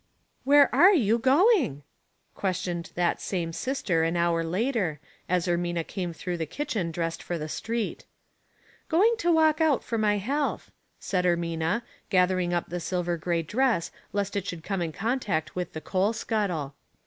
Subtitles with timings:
[0.45, 1.83] 'Where are you going?"
[2.33, 3.61] questioned that Wai/8 and Means.
[3.61, 7.47] 191 rarae sister an hour later, as Ermina came tbrouorh the kitchen dressed for the
[7.47, 8.05] street.
[8.49, 13.15] '* Going to walk out for my heal'th," said Er mina, gathering up the silver
[13.15, 16.73] gray dress lest it should come in contact with the coal scuttle.